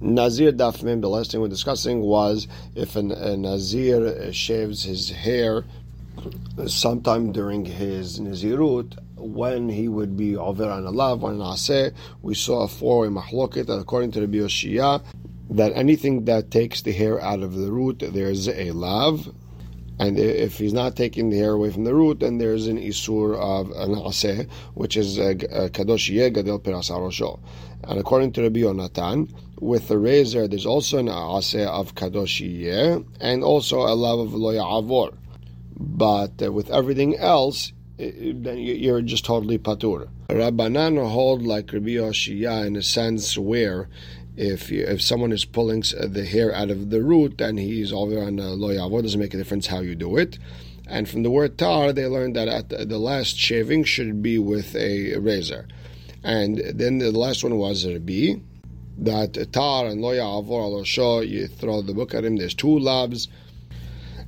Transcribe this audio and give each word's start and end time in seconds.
Nazir 0.00 0.52
Dafmim, 0.52 1.00
the 1.00 1.08
last 1.08 1.32
thing 1.32 1.40
we're 1.40 1.48
discussing 1.48 2.02
was 2.02 2.46
if 2.74 2.96
an, 2.96 3.12
a 3.12 3.36
Nazir 3.36 4.32
shaves 4.32 4.82
his 4.82 5.10
hair 5.10 5.64
sometime 6.66 7.32
during 7.32 7.64
his 7.64 8.20
Nazirut, 8.20 8.98
when 9.16 9.68
he 9.70 9.88
would 9.88 10.16
be 10.16 10.36
over 10.36 10.70
on 10.70 10.84
alav, 10.84 11.20
when 11.20 11.38
aseh, 11.38 11.94
we 12.22 12.34
saw 12.34 12.64
a 12.64 12.68
four 12.68 13.06
mahloket 13.06 13.66
that 13.66 13.78
according 13.78 14.12
to 14.12 14.26
the 14.26 14.26
Yoshia, 14.26 15.02
that 15.48 15.72
anything 15.74 16.24
that 16.26 16.50
takes 16.50 16.82
the 16.82 16.92
hair 16.92 17.20
out 17.20 17.42
of 17.42 17.54
the 17.54 17.72
root, 17.72 18.02
there's 18.12 18.48
a 18.48 18.72
lav, 18.72 19.32
and 19.98 20.18
if 20.18 20.58
he's 20.58 20.74
not 20.74 20.94
taking 20.94 21.30
the 21.30 21.38
hair 21.38 21.52
away 21.52 21.70
from 21.70 21.84
the 21.84 21.94
root, 21.94 22.20
then 22.20 22.38
there's 22.38 22.66
an 22.66 22.78
isur 22.78 23.34
of 23.36 23.70
an 23.70 23.94
aseh, 23.94 24.48
which 24.74 24.96
is 24.96 25.18
kadosh 25.18 26.32
gadel 26.32 26.60
perasarosho. 26.60 27.38
And 27.84 27.98
according 27.98 28.32
to 28.32 28.42
Rabbi 28.42 28.60
Yonatan, 28.60 29.32
with 29.60 29.88
the 29.88 29.98
razor, 29.98 30.48
there's 30.48 30.66
also 30.66 30.98
an 30.98 31.06
aseh 31.06 31.66
of 31.66 31.94
kadosh 31.94 33.04
and 33.20 33.42
also 33.42 33.80
a 33.80 33.94
lav 33.94 34.18
of 34.18 34.34
lo 34.34 34.52
avor. 34.52 35.16
But 35.78 36.42
uh, 36.42 36.52
with 36.52 36.70
everything 36.70 37.16
else, 37.16 37.72
then 37.98 38.58
you're 38.58 39.02
just 39.02 39.24
totally 39.24 39.58
patur. 39.58 40.08
Rabbanan 40.28 41.08
hold 41.08 41.42
like 41.42 41.72
Rabbi 41.72 41.90
Yoshia 41.90 42.66
in 42.66 42.76
a 42.76 42.82
sense 42.82 43.38
where 43.38 43.88
if 44.36 44.70
if 44.70 45.00
someone 45.00 45.32
is 45.32 45.44
pulling 45.44 45.82
the 45.98 46.24
hair 46.24 46.54
out 46.54 46.70
of 46.70 46.90
the 46.90 47.02
root 47.02 47.40
and 47.40 47.58
he's 47.58 47.92
over 47.92 48.20
on 48.20 48.38
a 48.38 48.50
lo 48.50 48.68
yavo, 48.68 49.02
doesn't 49.02 49.20
make 49.20 49.34
a 49.34 49.38
difference 49.38 49.66
how 49.66 49.80
you 49.80 49.94
do 49.94 50.16
it. 50.16 50.38
And 50.88 51.08
from 51.08 51.22
the 51.22 51.30
word 51.30 51.58
tar, 51.58 51.92
they 51.92 52.06
learned 52.06 52.36
that 52.36 52.48
at 52.48 52.68
the, 52.68 52.98
last 52.98 53.36
shaving 53.36 53.84
should 53.84 54.22
be 54.22 54.38
with 54.38 54.76
a 54.76 55.16
razor. 55.16 55.66
And 56.22 56.58
then 56.58 56.98
the 56.98 57.10
last 57.10 57.42
one 57.42 57.56
was 57.56 57.84
Rabbi, 57.84 58.34
that 58.98 59.52
tar 59.52 59.86
and 59.86 60.00
lo 60.00 60.12
yavo 60.12 60.98
al 60.98 61.24
you 61.24 61.48
throw 61.48 61.82
the 61.82 61.94
book 61.94 62.14
at 62.14 62.24
him. 62.24 62.36
There's 62.36 62.54
two 62.54 62.78
lavs. 62.78 63.28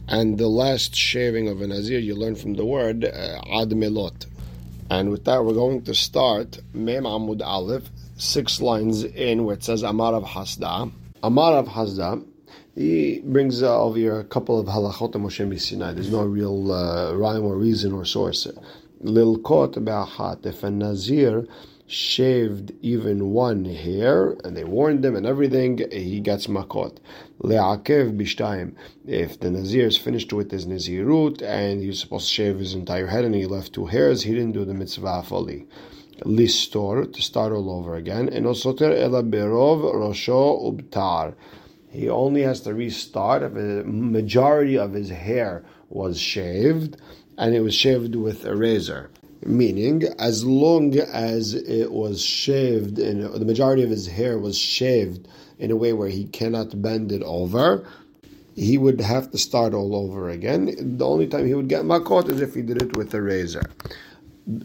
And 0.09 0.39
the 0.39 0.49
last 0.49 0.95
shaving 0.97 1.49
of 1.49 1.61
a 1.61 1.67
nazir, 1.67 1.99
you 1.99 2.15
learn 2.15 2.35
from 2.35 2.55
the 2.55 2.65
word 2.65 3.05
uh, 3.05 3.41
ad 3.53 3.77
melot. 3.77 4.27
And 4.91 5.11
with 5.11 5.27
that, 5.27 5.45
we're 5.45 5.53
going 5.53 5.83
to 5.83 5.95
start 5.95 6.61
Mem 6.73 7.05
Amud 7.05 7.43
Aleph, 7.45 7.91
six 8.19 8.61
lines 8.61 9.05
in 9.05 9.45
where 9.45 9.55
it 9.55 9.65
says 9.65 9.83
Amar 9.83 10.13
Rav 10.13 10.25
Hasda. 10.25 10.93
Amar 11.23 11.55
Rav 11.55 11.69
Hasda, 11.69 12.25
he 12.75 13.21
brings 13.25 13.63
uh, 13.63 13.83
over 13.83 13.97
here 13.97 14.19
a 14.19 14.25
couple 14.25 14.59
of 14.59 14.67
halachot 14.67 15.15
of 15.15 15.21
Moshe 15.21 15.61
Sinai. 15.61 15.93
There's 15.93 16.11
no 16.11 16.25
real 16.25 16.73
uh, 16.73 17.15
rhyme 17.15 17.45
or 17.45 17.57
reason 17.57 17.93
or 17.93 18.05
source. 18.05 18.47
Lil 19.01 19.39
kot 19.39 19.77
hat 19.77 20.39
if 20.45 20.65
a 20.65 20.71
nazir 20.71 21.47
shaved 21.87 22.73
even 22.83 23.31
one 23.31 23.65
hair, 23.65 24.37
and 24.45 24.57
they 24.57 24.65
warned 24.65 25.05
him 25.05 25.17
and 25.17 25.25
everything, 25.25 25.79
he 25.91 26.21
gets 26.21 26.47
makot. 26.49 26.99
Le'akev 27.41 28.17
bishtaim. 28.19 28.75
If 29.07 29.41
the 29.41 29.51
nazir 29.51 29.87
is 29.87 29.97
finished 29.97 30.33
with 30.33 30.51
his 30.51 30.67
nazirut 30.67 31.41
and 31.41 31.81
he's 31.81 32.01
supposed 32.01 32.29
to 32.29 32.35
shave 32.35 32.59
his 32.59 32.75
entire 32.75 33.07
head 33.07 33.25
and 33.25 33.35
he 33.35 33.47
left 33.47 33.73
two 33.73 33.87
hairs, 33.87 34.23
he 34.25 34.33
didn't 34.33 34.53
do 34.53 34.65
the 34.65 34.75
mitzvah 34.75 35.23
fully 35.23 35.67
listor 36.25 37.05
to 37.05 37.23
start 37.23 37.53
all 37.53 37.71
over 37.71 37.95
again. 37.97 38.29
And 38.29 38.47
osoter 38.47 38.97
ela 38.97 39.23
berov 39.23 39.95
rosho 39.95 40.73
ubtar. 40.73 41.35
He 41.91 42.09
only 42.09 42.43
has 42.43 42.61
to 42.63 42.75
restart 42.75 43.43
if 43.43 43.53
a 43.53 43.85
majority 43.85 44.77
of 44.79 44.93
his 44.93 45.11
hair 45.11 45.65
was 45.89 46.21
shaved 46.21 46.97
and 47.39 47.55
it 47.55 47.61
was 47.61 47.75
shaved 47.75 48.15
with 48.15 48.45
a 48.45 48.55
razor. 48.55 49.11
Meaning, 49.47 50.03
as 50.19 50.45
long 50.45 50.99
as 50.99 51.55
it 51.55 51.93
was 51.93 52.21
shaved, 52.21 52.99
and 52.99 53.23
the 53.23 53.45
majority 53.45 53.85
of 53.85 53.91
his 53.91 54.09
hair 54.09 54.37
was 54.37 54.59
shaved 54.59 55.29
in 55.61 55.71
a 55.71 55.77
way 55.77 55.93
where 55.93 56.09
he 56.09 56.25
cannot 56.25 56.83
bend 56.83 57.13
it 57.13 57.23
over, 57.23 57.87
he 58.57 58.77
would 58.77 59.01
have 59.01 59.31
to 59.31 59.39
start 59.39 59.75
all 59.75 59.95
over 59.95 60.29
again. 60.29 60.75
The 60.99 61.07
only 61.07 61.29
time 61.29 61.47
he 61.47 61.55
would 61.55 61.69
get 61.69 61.85
makot 61.85 62.29
is 62.29 62.41
if 62.41 62.55
he 62.55 62.63
did 62.63 62.83
it 62.83 62.97
with 62.97 63.15
a 63.15 63.23
razor 63.23 63.63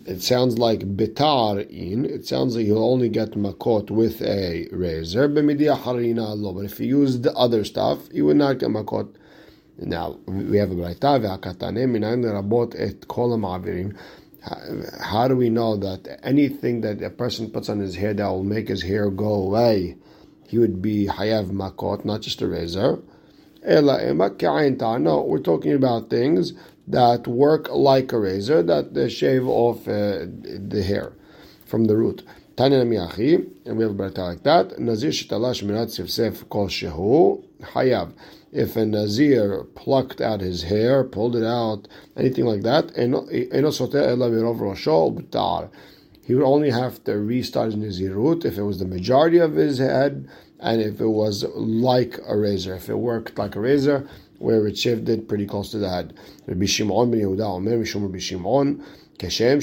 it 0.06 0.22
sounds 0.22 0.58
like 0.58 0.80
bitar 0.96 1.70
in. 1.70 2.06
It 2.06 2.26
sounds 2.26 2.56
like 2.56 2.66
you'll 2.66 2.90
only 2.90 3.10
get 3.10 3.32
makot 3.32 3.92
with 3.92 4.22
a 4.22 4.70
razor. 4.72 5.28
But 5.28 5.46
if 5.50 6.78
he 6.78 6.86
used 6.86 7.28
other 7.28 7.66
stuff, 7.66 8.00
you 8.12 8.26
would 8.26 8.38
not 8.38 8.60
get 8.60 8.70
makot. 8.70 9.14
Now 9.78 10.20
we 10.26 10.58
have 10.58 10.72
a 10.72 10.76
brayta 10.76 11.20
rabot 11.20 12.76
et 12.78 13.08
kol 13.08 13.38
How 15.02 15.28
do 15.28 15.36
we 15.36 15.50
know 15.50 15.76
that 15.78 16.20
anything 16.24 16.82
that 16.82 17.02
a 17.02 17.10
person 17.10 17.50
puts 17.50 17.68
on 17.68 17.80
his 17.80 17.96
hair 17.96 18.14
that 18.14 18.28
will 18.28 18.44
make 18.44 18.70
his 18.70 18.84
hair 18.84 19.10
go 19.10 19.34
away, 19.34 19.98
he 20.48 20.60
would 20.60 20.82
be 20.82 21.08
hayav 21.08 21.50
makot, 21.50 22.06
not 22.06 22.22
just 22.22 22.42
a 22.42 22.48
razor? 22.48 23.00
No, 23.66 25.26
we're 25.28 25.40
talking 25.40 25.74
about 25.74 26.10
things 26.10 26.54
that 26.88 27.28
work 27.28 27.70
like 27.70 28.12
a 28.12 28.20
razor, 28.20 28.62
that 28.64 29.10
shave 29.12 29.48
off 29.48 29.88
uh, 29.88 30.26
the 30.26 30.84
hair 30.86 31.14
from 31.66 31.86
the 31.86 31.96
root. 31.96 32.24
Tanya 32.56 32.86
Miyachi, 32.86 33.48
and 33.66 33.78
we 33.78 33.84
have 33.84 33.94
a 33.94 33.96
brata 33.96 34.20
like 34.20 34.44
that. 34.44 34.78
Nazir 34.78 35.10
shitalash 35.10 35.64
minat 35.64 35.90
sifsef 35.90 36.48
kol 36.50 36.68
shehu 36.68 37.44
hayav. 37.62 38.14
If 38.52 38.76
a 38.76 38.86
nazir 38.86 39.64
plucked 39.74 40.22
out 40.22 40.42
his 40.42 40.62
hair, 40.62 41.04
pulled 41.04 41.36
it 41.36 41.44
out, 41.44 41.88
anything 42.16 42.46
like 42.46 42.62
that, 42.62 42.92
he 46.26 46.36
would 46.36 46.44
only 46.44 46.70
have 46.70 47.04
to 47.04 47.18
restart 47.18 47.74
his 47.74 47.76
nazirut 47.76 48.46
if 48.46 48.60
it 48.60 48.62
was 48.62 48.78
the 48.78 48.86
majority 48.86 49.40
of 49.40 49.56
his 49.56 49.80
head 49.80 50.30
and 50.60 50.82
if 50.82 51.02
it 51.02 51.08
was 51.08 51.44
like 51.56 52.20
a 52.28 52.38
razor. 52.38 52.76
If 52.76 52.90
it 52.90 53.00
worked 53.00 53.40
like 53.40 53.56
a 53.56 53.60
razor, 53.60 54.08
where 54.43 54.67
it 54.67 54.79
shifted 54.79 55.29
pretty 55.29 55.47
close 55.47 55.71
to 55.71 55.79
the 55.79 55.89
head. 55.89 56.15
Rabbi 56.47 56.67
Shimon 56.67 57.11
ben 57.11 57.21
Yehuda 57.21 57.57
Omer 57.57 57.79
Mishum 57.79 58.03
Rabbi 58.03 58.19
Shimon 58.19 58.83
כשם 59.19 59.59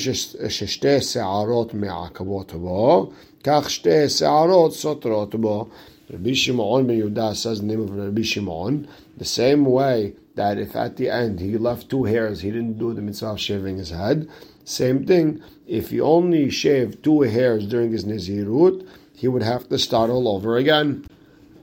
ששתי 0.50 1.02
שערות 1.02 1.74
מעכבות 1.74 2.54
בו, 2.54 3.12
כך 3.44 3.70
שתי 3.70 4.10
שערות 4.10 4.74
סותרות 4.74 5.36
בו. 5.36 5.68
Rabbi 6.10 6.34
Shimon 6.34 6.86
ben 6.88 7.00
Yehuda 7.00 7.36
says 7.36 7.62
the 7.62 7.66
name 7.66 7.82
of 7.82 7.90
Rabbi 7.90 8.22
Shimon, 8.22 8.88
the 9.18 9.26
same 9.26 9.66
way 9.66 10.14
that 10.36 10.58
if 10.58 10.76
at 10.76 10.98
the 10.98 11.10
end 11.10 11.40
he 11.40 11.58
left 11.58 11.90
two 11.90 12.04
hairs, 12.04 12.42
he 12.42 12.52
didn't 12.52 12.78
do 12.78 12.94
the 12.94 13.02
mitzvah 13.02 13.28
of 13.28 13.40
shaving 13.40 13.78
his 13.78 13.92
head, 13.92 14.28
same 14.66 15.06
thing, 15.06 15.42
if 15.68 15.92
he 15.92 16.02
only 16.02 16.50
shaved 16.50 17.04
two 17.04 17.22
hairs 17.22 17.66
during 17.66 17.92
his 17.92 18.04
Nazirut, 18.04 18.86
he 19.16 19.28
would 19.28 19.44
have 19.44 19.70
to 19.70 19.80
start 19.80 20.10
all 20.10 20.28
over 20.28 20.58
again 20.58 21.06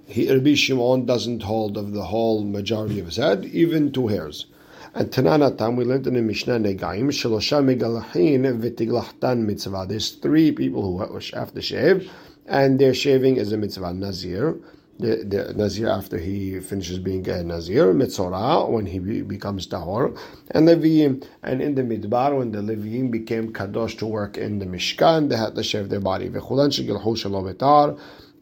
he, 0.07 0.31
Rabbi 0.31 0.55
Shimon 0.55 1.05
doesn't 1.05 1.43
hold 1.43 1.77
of 1.77 1.91
the 1.91 2.03
whole 2.03 2.43
majority 2.43 2.99
of 2.99 3.07
his 3.07 3.17
head, 3.17 3.43
even 3.45 3.91
two 3.91 4.07
hairs. 4.07 4.45
And 4.93 5.11
Tanana 5.11 5.51
Tam, 5.51 5.75
we 5.75 5.83
learned 5.83 6.07
in 6.07 6.13
the 6.13 6.21
Mishnah 6.21 6.59
Negaim, 6.59 7.09
Shalosha 7.09 7.61
Megalahin 7.61 8.59
Vitiglahtan 8.59 9.45
Mitzvah. 9.45 9.85
There's 9.87 10.11
three 10.11 10.53
people 10.53 10.81
who 10.81 11.19
have 11.35 11.53
to 11.53 11.61
shave, 11.61 12.09
and 12.45 12.79
their 12.79 12.93
shaving 12.93 13.35
is 13.35 13.51
a 13.51 13.57
mitzvah. 13.57 13.93
Nazir, 13.93 14.57
the, 14.97 15.17
the 15.17 15.53
Nazir 15.53 15.89
after 15.89 16.17
he 16.17 16.59
finishes 16.61 16.99
being 16.99 17.27
a 17.29 17.43
Nazir, 17.43 17.93
Mitzorah, 17.93 18.69
when 18.69 18.85
he 18.85 18.99
becomes 19.21 19.67
Tahor, 19.67 20.17
and 20.51 20.67
Leviim. 20.67 21.23
And 21.43 21.61
in 21.61 21.75
the 21.75 21.83
Midbar, 21.83 22.37
when 22.37 22.51
the 22.51 22.59
Leviim 22.59 23.11
became 23.11 23.51
Kadosh 23.51 23.97
to 23.99 24.07
work 24.07 24.37
in 24.37 24.59
the 24.59 24.65
Mishkan, 24.65 25.27
they 25.29 25.35
had 25.35 25.53
to 25.55 25.63
shave 25.63 25.89
their 25.89 25.99
body 25.99 26.29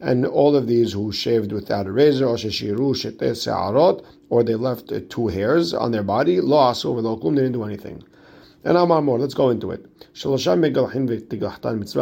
and 0.00 0.26
all 0.26 0.54
of 0.56 0.66
these 0.66 0.92
who 0.92 1.12
shaved 1.12 1.52
without 1.52 1.86
a 1.86 1.92
razor, 1.92 2.26
or 2.26 2.36
or 4.28 4.42
they 4.42 4.54
left 4.54 4.92
uh, 4.92 5.00
two 5.08 5.28
hairs 5.28 5.72
on 5.72 5.92
their 5.92 6.02
body, 6.02 6.40
lost 6.40 6.84
over 6.84 7.00
the 7.00 7.08
they 7.34 7.42
didn't 7.42 7.52
do 7.52 7.64
anything. 7.64 8.02
And 8.64 8.76
Amar 8.76 9.00
more, 9.00 9.18
let's 9.18 9.34
go 9.34 9.50
into 9.50 9.70
it. 9.70 9.86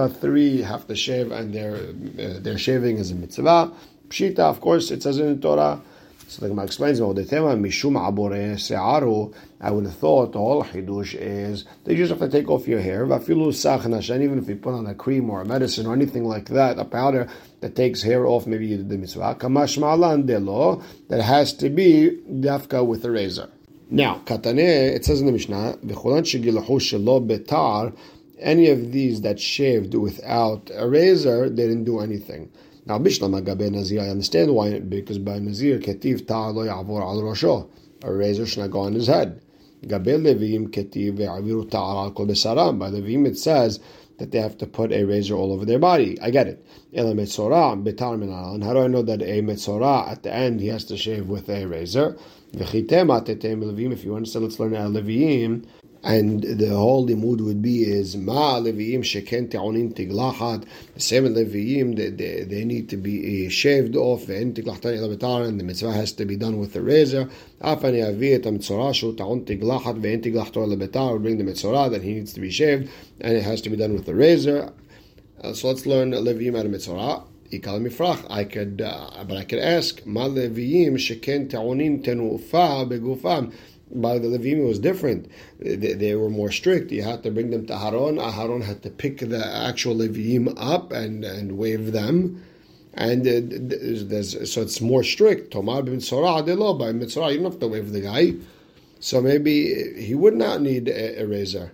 Three 0.08 0.62
have 0.62 0.86
to 0.86 0.96
shave, 0.96 1.30
and 1.30 1.52
their 1.52 1.74
uh, 1.76 2.40
their 2.40 2.58
shaving 2.58 2.98
is 2.98 3.10
a 3.10 3.14
mitzvah. 3.14 3.72
Pshita, 4.08 4.38
of 4.38 4.60
course, 4.60 4.90
it 4.90 5.02
says 5.02 5.18
in 5.18 5.34
the 5.34 5.40
Torah. 5.40 5.80
So 6.34 6.42
the 6.42 6.48
Gemara 6.48 6.64
explains, 6.64 6.98
mishum 6.98 7.94
se'aru. 8.58 9.32
I 9.60 9.70
would 9.70 9.84
have 9.84 9.94
thought 9.94 10.34
whole 10.34 10.64
chidush 10.64 11.14
is 11.14 11.64
they 11.84 11.94
just 11.94 12.10
have 12.10 12.18
to 12.18 12.28
take 12.28 12.50
off 12.50 12.66
your 12.66 12.80
hair. 12.80 13.04
And 13.04 13.22
even 13.22 14.38
if 14.40 14.48
you 14.48 14.56
put 14.56 14.74
on 14.74 14.88
a 14.88 14.96
cream 14.96 15.30
or 15.30 15.42
a 15.42 15.44
medicine 15.44 15.86
or 15.86 15.92
anything 15.92 16.24
like 16.24 16.48
that, 16.48 16.80
a 16.80 16.84
powder 16.84 17.28
that 17.60 17.76
takes 17.76 18.02
hair 18.02 18.26
off, 18.26 18.48
maybe 18.48 18.66
you 18.66 18.78
did 18.78 18.88
the 18.88 18.98
mitzvah. 18.98 19.36
Kamash 19.36 19.78
ma'alan 19.78 20.26
delo, 20.26 20.82
that 21.08 21.22
has 21.22 21.52
to 21.54 21.70
be 21.70 22.18
dafka 22.28 22.84
with 22.84 23.04
a 23.04 23.12
razor. 23.12 23.48
Now, 23.88 24.20
katane, 24.24 24.58
it 24.58 25.04
says 25.04 25.20
in 25.20 25.26
the 25.26 25.32
Mishnah, 25.32 25.78
betar, 25.84 27.96
any 28.40 28.70
of 28.70 28.90
these 28.90 29.20
that 29.20 29.38
shaved 29.38 29.94
without 29.94 30.68
a 30.74 30.88
razor, 30.88 31.48
they 31.48 31.68
didn't 31.68 31.84
do 31.84 32.00
anything. 32.00 32.50
Now, 32.86 32.98
Bishlam 32.98 33.40
Agabe 33.40 33.70
Nazir, 33.70 34.02
I 34.02 34.10
understand 34.10 34.54
why, 34.54 34.78
because 34.78 35.18
by 35.18 35.38
Nazir, 35.38 35.78
Ketiv 35.78 36.26
Ta 36.26 36.48
lo 36.48 36.64
yavor 36.64 37.00
al 37.00 37.22
rosho. 37.22 37.68
A 38.02 38.12
razor 38.12 38.44
should 38.44 38.60
not 38.60 38.72
go 38.72 38.80
on 38.80 38.92
his 38.92 39.06
head. 39.06 39.40
Gabe 39.86 40.18
Levim 40.22 40.68
Ketiv 40.68 41.16
ve'aviru 41.16 41.70
ta'ar 41.70 42.04
al 42.04 42.10
kol 42.10 42.26
besaram. 42.26 42.78
By 42.78 42.90
Levim 42.90 43.26
it 43.26 43.38
says 43.38 43.80
that 44.18 44.32
they 44.32 44.38
have 44.40 44.58
to 44.58 44.66
put 44.66 44.92
a 44.92 45.04
razor 45.04 45.34
all 45.34 45.52
over 45.52 45.64
their 45.64 45.78
body. 45.78 46.20
I 46.20 46.30
get 46.30 46.46
it. 46.46 46.64
Ela 46.92 47.14
Metzorah 47.14 47.82
Betar 47.82 48.14
And 48.54 48.62
how 48.62 48.74
do 48.74 48.80
I 48.80 48.86
know 48.86 49.02
that 49.02 49.22
a 49.22 49.40
metzora 49.40 50.10
at 50.10 50.22
the 50.22 50.32
end 50.32 50.60
he 50.60 50.68
has 50.68 50.84
to 50.84 50.96
shave 50.96 51.26
with 51.26 51.48
a 51.48 51.66
razor? 51.66 52.16
If 52.52 52.74
you 54.04 54.14
understand, 54.14 54.44
let's 54.44 54.60
learn 54.60 54.76
out 54.76 54.92
Leviim. 54.92 55.64
And 56.04 56.42
the 56.42 56.68
whole 56.68 57.06
mood 57.06 57.40
would 57.40 57.62
be 57.62 57.82
is 57.84 58.14
ma 58.14 58.60
leviim 58.60 59.00
sheken 59.00 59.50
te'onin 59.50 59.94
tiglachat. 59.94 60.66
The 60.92 61.00
seven 61.00 61.34
leviim 61.34 61.96
they, 61.96 62.10
they, 62.10 62.44
they, 62.44 62.62
need 62.66 62.90
to 62.90 62.98
be 62.98 63.48
shaved 63.48 63.96
off 63.96 64.28
and 64.28 64.54
the 64.54 65.64
mitzvah 65.64 65.92
has 65.92 66.12
to 66.12 66.26
be 66.26 66.36
done 66.36 66.58
with 66.58 66.74
the 66.74 66.82
razor. 66.82 67.30
Afani 67.62 68.06
avi 68.06 68.34
et 68.34 68.44
mitzvah 68.44 68.92
shu 68.92 69.16
ta'on 69.16 69.46
tiglachat 69.46 69.98
ve'en 69.98 70.22
tiglachto 70.22 70.66
lebetar. 70.66 71.22
Bring 71.22 71.38
the 71.38 71.44
mitzvah 71.44 71.88
that 71.90 72.02
he 72.02 72.12
needs 72.12 72.34
to 72.34 72.40
be 72.40 72.50
shaved 72.50 72.90
and 73.22 73.34
it 73.34 73.42
has 73.42 73.62
to 73.62 73.70
be 73.70 73.76
done 73.76 73.94
with 73.94 74.04
the 74.04 74.14
razor. 74.14 74.74
Uh, 75.42 75.54
so 75.54 75.68
let's 75.68 75.86
learn 75.86 76.10
leviim 76.10 76.58
out 76.58 76.66
of 76.66 76.70
mitzvah. 76.70 77.24
I 77.52 78.44
could, 78.44 78.80
uh, 78.80 79.24
but 79.28 79.36
I 79.36 79.44
could 79.44 79.60
ask, 79.60 80.04
Ma 80.04 80.26
leviim 80.28 80.94
sheken 80.94 81.48
ta'onin 81.48 82.02
tenufa 82.02 82.88
begufam 82.88 83.52
by 83.94 84.18
the 84.18 84.28
Levim 84.28 84.66
was 84.66 84.78
different. 84.78 85.30
They, 85.58 85.94
they, 85.94 86.14
were 86.14 86.30
more 86.30 86.50
strict. 86.50 86.90
You 86.92 87.02
had 87.02 87.22
to 87.22 87.30
bring 87.30 87.50
them 87.50 87.66
to 87.66 87.72
Aharon. 87.72 88.20
Aharon 88.20 88.62
had 88.62 88.82
to 88.82 88.90
pick 88.90 89.18
the 89.18 89.44
actual 89.44 89.94
Levim 89.96 90.54
up 90.56 90.92
and, 90.92 91.24
and 91.24 91.58
wave 91.58 91.92
them. 91.92 92.42
And 92.94 93.26
uh, 93.26 94.22
so 94.22 94.62
it's 94.62 94.80
more 94.80 95.02
strict. 95.02 95.52
Tomar 95.52 95.82
bin 95.82 95.98
Sorah 95.98 96.44
by 96.78 96.92
Mitzrah, 96.92 97.32
you 97.32 97.38
don't 97.38 97.50
have 97.50 97.60
to 97.60 97.68
wave 97.68 97.92
the 97.92 98.00
guy. 98.00 98.34
So 99.00 99.20
maybe 99.20 100.00
he 100.00 100.14
would 100.14 100.34
not 100.34 100.60
need 100.60 100.88
a, 100.88 101.22
a 101.22 101.26
razor. 101.26 101.72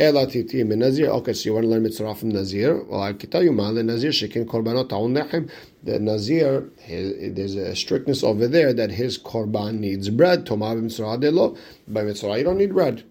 Okay, 0.00 0.44
so 0.44 1.48
you 1.48 1.54
want 1.54 1.64
to 1.64 1.68
learn 1.68 1.82
mitzvah 1.82 2.14
from 2.14 2.28
Nazir? 2.28 2.84
Well, 2.84 3.02
I 3.02 3.14
can 3.14 3.30
tell 3.30 3.42
you, 3.42 3.52
the 3.52 3.82
Nazir 3.82 4.12
shekin 4.12 4.46
korbanot 4.46 4.90
ta'un 4.90 5.12
nechem. 5.12 5.50
The 5.82 5.98
Nazir, 5.98 6.70
there's 6.86 7.56
a 7.56 7.74
strictness 7.74 8.22
over 8.22 8.46
there 8.46 8.72
that 8.72 8.92
his 8.92 9.18
korban 9.18 9.80
needs 9.80 10.08
bread. 10.08 10.46
Tomar 10.46 10.76
b'mitzvah 10.76 11.32
lo. 11.32 11.56
By 11.88 12.04
mitzvah, 12.04 12.38
you 12.38 12.44
don't 12.44 12.58
need 12.58 12.74
bread. 12.74 13.02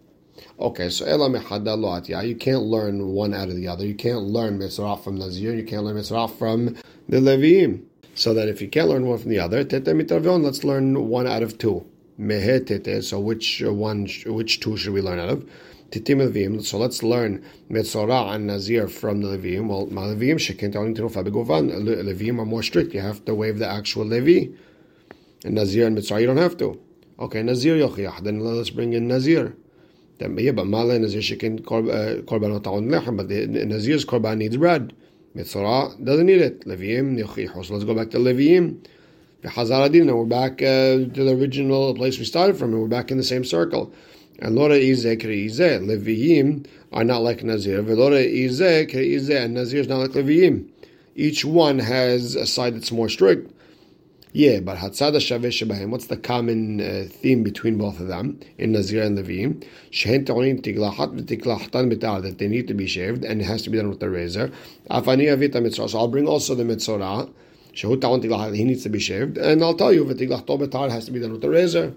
Okay, 0.61 0.89
so 0.89 1.05
ela 1.05 1.29
mechada 1.29 2.07
Yeah, 2.07 2.21
You 2.21 2.37
can't 2.37 2.63
learn 2.63 3.07
one 3.07 3.33
out 3.33 3.49
of 3.49 3.57
the 3.57 3.67
other. 3.67 3.85
You 3.85 3.95
can't 3.95 4.21
learn 4.21 4.57
mitzvah 4.57 4.95
from 4.95 5.17
Nazir. 5.17 5.55
You 5.55 5.65
can't 5.65 5.83
learn 5.83 5.95
mitzvah 5.95 6.29
from 6.29 6.77
the 7.09 7.17
levim. 7.17 7.83
So 8.15 8.33
that 8.33 8.47
if 8.47 8.61
you 8.61 8.69
can't 8.69 8.87
learn 8.87 9.05
one 9.05 9.17
from 9.17 9.31
the 9.31 9.39
other, 9.39 9.65
tete 9.65 9.83
mitravion, 9.83 10.41
let's 10.41 10.63
learn 10.63 11.09
one 11.09 11.27
out 11.27 11.43
of 11.43 11.57
two. 11.57 11.85
Mehe 12.17 12.65
tete. 12.65 13.03
So 13.03 13.19
which 13.19 13.61
one? 13.61 14.07
Which 14.25 14.61
two 14.61 14.77
should 14.77 14.93
we 14.93 15.01
learn 15.01 15.19
out 15.19 15.29
of? 15.29 15.49
Titim. 15.91 16.63
So 16.63 16.77
let's 16.77 17.03
learn 17.03 17.43
Metzorah 17.69 18.33
and 18.35 18.47
Nazir 18.47 18.87
from 18.87 19.21
the 19.21 19.37
Levim. 19.37 19.67
Well, 19.67 19.87
my 19.87 20.03
Levim 20.03 20.37
shekin 20.39 20.71
ta'onin 20.71 20.95
tenufa 20.95 21.23
begovan. 21.27 21.71
Levim 21.83 22.39
are 22.39 22.45
more 22.45 22.63
strict. 22.63 22.93
You 22.93 23.01
have 23.01 23.23
to 23.25 23.33
wave 23.33 23.59
the 23.59 23.67
actual 23.67 24.05
Levi. 24.05 24.51
And 25.45 25.55
Nazir 25.55 25.87
and 25.87 25.97
Metzorah 25.97 26.21
you 26.21 26.27
don't 26.27 26.37
have 26.37 26.57
to. 26.57 26.79
Okay, 27.19 27.41
Nazir 27.41 27.75
yochiach. 27.75 28.23
Then 28.23 28.39
let's 28.39 28.69
bring 28.69 28.93
in 28.93 29.07
Nazir. 29.07 29.55
Then 30.19 30.37
yeah, 30.37 30.51
but 30.51 30.67
Mala 30.67 30.99
Nazir 30.99 31.21
shekin 31.21 31.59
korbanot 31.59 32.63
ta'on 32.63 32.89
lechem. 32.89 33.17
But 33.17 33.29
the 33.29 33.47
Nazir's 33.47 34.05
korban 34.05 34.37
needs 34.37 34.57
bread. 34.57 34.93
Metzorah 35.35 36.03
doesn't 36.03 36.25
need 36.25 36.41
it. 36.41 36.65
Levim 36.65 37.17
yochiach. 37.17 37.65
So 37.65 37.73
let's 37.73 37.85
go 37.85 37.93
back 37.93 38.11
to. 38.11 38.77
Hazar 39.45 39.85
Adin, 39.85 40.13
we're 40.13 40.25
back 40.25 40.53
uh, 40.63 41.05
to 41.13 41.23
the 41.23 41.29
original 41.29 41.93
place 41.93 42.17
we 42.17 42.25
started 42.25 42.57
from, 42.57 42.73
and 42.73 42.81
we're 42.81 42.87
back 42.87 43.11
in 43.11 43.17
the 43.17 43.23
same 43.23 43.45
circle. 43.45 43.93
And 44.39 44.55
Lora 44.55 44.75
Izeh 44.75 45.21
Kreizeh. 45.21 45.79
Leviim 45.81 46.67
are 46.93 47.03
not 47.03 47.23
like 47.23 47.43
Nazir. 47.43 47.81
Velora 47.81 48.23
Izeh 48.23 48.91
Kreizeh. 48.91 49.45
And 49.45 49.55
Nazir 49.55 49.79
is 49.79 49.87
not 49.87 49.97
like 49.97 50.11
Leviim. 50.11 50.67
Each 51.15 51.43
one 51.43 51.79
has 51.79 52.35
a 52.35 52.45
side 52.45 52.75
that's 52.75 52.91
more 52.91 53.09
strict. 53.09 53.51
Yeah, 54.33 54.59
but 54.59 54.77
Hatzada 54.77 55.15
Shaveh 55.15 55.47
Shebahem, 55.47 55.89
what's 55.89 56.07
the 56.07 56.17
common 56.17 56.79
uh, 56.79 57.05
theme 57.09 57.41
between 57.41 57.79
both 57.79 57.99
of 57.99 58.07
them 58.07 58.39
in 58.59 58.73
Nazir 58.73 59.01
and 59.01 59.17
Leviim? 59.17 59.65
Shehen 59.89 60.27
Ta'onim 60.27 60.61
Tiglachat 60.61 61.19
V'Tiglachtan 61.19 61.91
B'Tar, 61.91 62.21
that 62.21 62.37
they 62.37 62.47
need 62.47 62.67
to 62.67 62.75
be 62.75 62.85
shaved 62.85 63.25
and 63.25 63.41
it 63.41 63.45
has 63.45 63.63
to 63.63 63.71
be 63.71 63.77
done 63.77 63.89
with 63.89 63.99
the 63.99 64.11
razor. 64.11 64.51
Afani 64.91 65.25
Avita 65.35 65.63
Mitzvah, 65.63 65.89
so 65.89 65.97
I'll 65.97 66.07
bring 66.07 66.27
also 66.27 66.53
the 66.53 66.65
Mitzvah. 66.65 67.29
Shehu 67.73 67.99
Ta'on 67.99 68.21
Tiglachat, 68.21 68.55
he 68.55 68.63
needs 68.63 68.83
to 68.83 68.89
be 68.89 68.99
shaved. 68.99 69.39
And 69.39 69.63
I'll 69.63 69.73
tell 69.73 69.91
you, 69.91 70.05
V'Tiglachto 70.05 70.59
B'Tar 70.59 70.91
has 70.91 71.05
to 71.05 71.11
be 71.11 71.19
done 71.19 71.31
with 71.31 71.41
the 71.41 71.49
razor. 71.49 71.95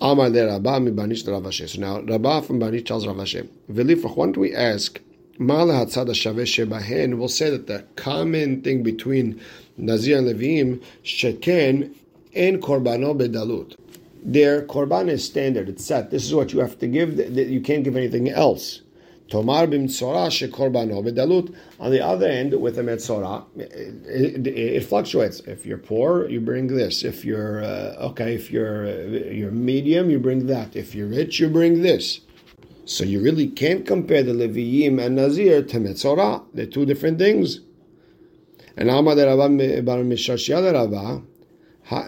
Amar 0.00 0.28
le 0.28 0.80
mi 0.80 0.90
Barnish 0.90 1.68
So 1.68 1.80
now 1.80 2.00
Rabba 2.00 2.42
from 2.42 2.60
Barnish 2.60 2.84
tells 2.86 3.06
Rav 3.06 3.16
Ashi. 3.16 3.48
V'lifrach, 3.70 4.16
why 4.16 4.26
don't 4.26 4.36
we 4.36 4.54
ask, 4.54 5.00
Ma 5.38 5.64
lehatzad 5.64 6.06
shaveh 6.08 6.42
shebahen, 6.42 7.18
we'll 7.18 7.28
say 7.28 7.50
that 7.50 7.66
the 7.66 7.84
common 7.96 8.62
thing 8.62 8.82
between 8.82 9.40
Nazir 9.76 10.18
and 10.18 10.28
Levim, 10.28 10.82
sheken 11.02 11.92
en 12.34 12.60
korbano 12.60 13.16
bedalut. 13.16 13.76
Their 14.22 14.62
korban 14.62 15.08
is 15.08 15.24
standard, 15.24 15.68
it's 15.68 15.84
set. 15.84 16.10
This 16.10 16.24
is 16.24 16.34
what 16.34 16.52
you 16.52 16.60
have 16.60 16.78
to 16.78 16.86
give, 16.86 17.18
you 17.36 17.60
can't 17.60 17.82
give 17.82 17.96
anything 17.96 18.28
else. 18.30 18.80
Tomar 19.30 19.66
b'mitzora 19.66 20.28
shekorbano 20.28 21.02
bedalut. 21.02 21.54
On 21.80 21.90
the 21.90 22.04
other 22.04 22.26
end, 22.26 22.60
with 22.60 22.78
a 22.78 22.82
metzora, 22.82 23.44
it, 23.56 24.46
it, 24.46 24.46
it, 24.46 24.84
fluctuates. 24.84 25.40
If 25.40 25.64
you're 25.64 25.78
poor, 25.78 26.28
you 26.28 26.40
bring 26.40 26.66
this. 26.66 27.04
If 27.04 27.24
you're 27.24 27.64
uh, 27.64 27.96
okay, 28.10 28.34
if 28.34 28.50
you're 28.50 28.86
uh, 28.86 29.30
you're 29.30 29.50
medium, 29.50 30.10
you 30.10 30.18
bring 30.18 30.46
that. 30.48 30.76
If 30.76 30.94
you're 30.94 31.08
rich, 31.08 31.40
you 31.40 31.48
bring 31.48 31.82
this. 31.82 32.20
So 32.84 33.02
you 33.02 33.22
really 33.22 33.48
can't 33.48 33.86
compare 33.86 34.22
the 34.22 34.32
Leviim 34.32 35.00
and 35.00 35.16
Nazir 35.16 35.62
to 35.62 35.76
metzora. 35.78 36.44
They're 36.52 36.66
two 36.66 36.84
different 36.84 37.18
things. 37.18 37.60
And 38.76 38.90
Amad 38.90 39.16
Rabba 39.16 39.82
Bar 39.82 39.98
Mishashiyah 39.98 40.72
Rabba. 40.72 41.22
I 41.90 42.00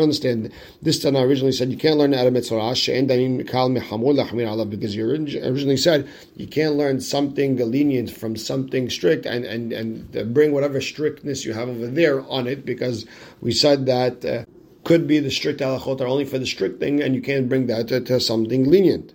understand. 0.00 0.52
This 0.80 0.98
Tana 0.98 1.20
originally 1.20 1.52
said 1.52 1.70
you 1.70 1.76
can't 1.76 1.98
learn 1.98 2.14
out 2.14 2.26
of 2.26 2.32
Mitzara, 2.32 2.74
She'en 2.74 3.06
Danim 3.06 3.46
Kal 3.46 3.68
Mehamur 3.68 4.14
Lachmir 4.16 4.48
Allah, 4.48 4.64
because 4.64 4.96
you 4.96 5.06
originally 5.06 5.76
said 5.76 6.08
you 6.36 6.46
can't 6.46 6.76
learn 6.76 7.02
something 7.02 7.56
lenient 7.56 8.10
from 8.10 8.34
something 8.36 8.88
strict 8.88 9.26
and, 9.26 9.44
and, 9.44 9.74
and 9.74 10.32
bring 10.32 10.52
whatever 10.52 10.80
strictness 10.80 11.44
you 11.44 11.52
have 11.52 11.68
over 11.68 11.86
there 11.86 12.22
on 12.30 12.46
it, 12.46 12.64
because 12.64 13.04
we 13.42 13.52
said 13.52 13.84
that 13.84 14.24
uh, 14.24 14.46
could 14.84 15.06
be 15.06 15.18
the 15.18 15.30
strict 15.30 15.60
halachot 15.60 16.00
are 16.00 16.06
only 16.06 16.24
for 16.24 16.38
the 16.38 16.46
strict 16.46 16.80
thing, 16.80 17.02
and 17.02 17.14
you 17.14 17.20
can't 17.20 17.46
bring 17.46 17.66
that 17.66 17.88
to, 17.88 18.00
to 18.00 18.20
something 18.20 18.70
lenient. 18.70 19.12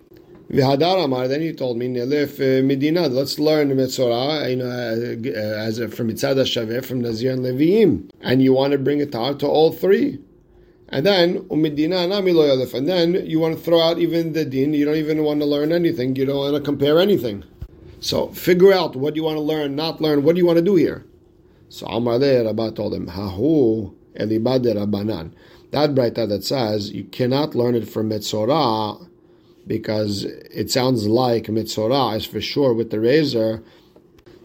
V'hadar 0.52 1.02
Amar, 1.02 1.28
then 1.28 1.40
he 1.40 1.54
told 1.54 1.78
me, 1.78 1.88
Nelef 1.88 2.34
uh, 2.34 2.62
Medina, 2.62 3.08
let's 3.08 3.38
learn 3.38 3.70
the 3.70 3.74
Metzorah, 3.74 4.50
you 4.50 4.56
know, 4.56 4.66
uh, 4.68 5.58
as 5.58 5.78
from 5.94 6.10
Mitzad 6.10 6.36
Shaveh, 6.36 6.84
from 6.84 7.00
Nazir 7.00 7.32
and 7.32 7.40
Leviim. 7.40 8.10
And 8.20 8.42
you 8.42 8.52
want 8.52 8.72
to 8.72 8.78
bring 8.78 9.00
a 9.00 9.06
tar 9.06 9.32
to 9.32 9.46
all 9.46 9.72
three. 9.72 10.18
And 10.90 11.06
then, 11.06 11.38
umidina 11.44 12.06
lo 12.06 12.78
and 12.78 12.86
then 12.86 13.26
you 13.26 13.40
want 13.40 13.56
to 13.56 13.64
throw 13.64 13.80
out 13.80 13.98
even 13.98 14.34
the 14.34 14.44
din, 14.44 14.74
you 14.74 14.84
don't 14.84 14.96
even 14.96 15.24
want 15.24 15.40
to 15.40 15.46
learn 15.46 15.72
anything, 15.72 16.14
you 16.16 16.26
don't 16.26 16.36
want 16.36 16.54
to 16.54 16.60
compare 16.60 16.98
anything. 16.98 17.44
So 18.00 18.28
figure 18.28 18.74
out 18.74 18.94
what 18.94 19.16
you 19.16 19.22
want 19.22 19.36
to 19.38 19.40
learn, 19.40 19.74
not 19.74 20.02
learn, 20.02 20.22
what 20.22 20.34
do 20.34 20.40
you 20.42 20.46
want 20.46 20.58
to 20.58 20.64
do 20.64 20.76
here? 20.76 21.06
So 21.70 21.86
Amar 21.86 22.18
Rabbah 22.18 22.72
told 22.72 22.92
him, 22.92 23.06
Hahu 23.06 23.94
elibad 24.20 24.66
Rabbanan. 24.66 25.32
That 25.70 25.94
brayta 25.94 26.28
that 26.28 26.44
says 26.44 26.92
you 26.92 27.04
cannot 27.04 27.54
learn 27.54 27.74
it 27.74 27.88
from 27.88 28.10
Metzorah 28.10 29.08
because 29.66 30.24
it 30.24 30.70
sounds 30.70 31.06
like 31.06 31.46
mitzorah 31.46 32.16
is 32.16 32.26
for 32.26 32.40
sure 32.40 32.74
with 32.74 32.90
the 32.90 33.00
razor. 33.00 33.62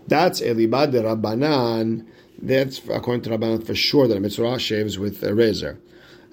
That's 0.08 0.42
elibad 0.42 0.94
rabbanan. 0.94 2.06
That's 2.40 2.80
according 2.90 3.24
to 3.24 3.32
Rabbanan 3.32 3.66
for 3.66 3.74
sure 3.74 4.08
that 4.08 4.22
mitzorah 4.22 4.60
shaves 4.60 5.00
with 5.00 5.24
a 5.24 5.34
razor. 5.34 5.80